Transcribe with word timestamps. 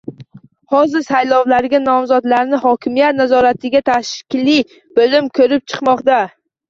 Hozir 0.75 1.03
saylovlarga 1.09 1.81
nomzodlarni 1.83 2.61
hokimiyat 2.63 3.19
nazoratidagi 3.19 3.83
tashkiliy 3.91 4.67
bo‘lim 5.01 5.29
ko‘rib 5.41 5.67
chiqmoqda. 5.75 6.19